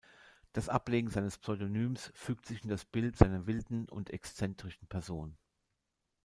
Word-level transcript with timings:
Das 0.53 0.67
Ablegen 0.67 1.11
seines 1.11 1.37
Pseudonyms 1.37 2.09
fügt 2.15 2.47
sich 2.47 2.63
in 2.63 2.71
das 2.71 2.85
Bild 2.85 3.15
seiner 3.15 3.45
wilden 3.45 3.87
und 3.87 4.09
exzentrischen 4.09 4.87
Person. 4.87 5.37